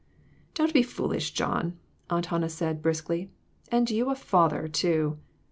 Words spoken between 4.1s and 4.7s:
father,